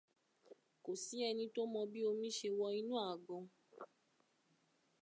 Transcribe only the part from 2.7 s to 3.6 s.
inú àgbọn.